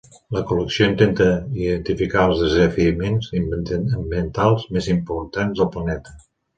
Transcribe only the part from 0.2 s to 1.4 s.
La col·lecció intenta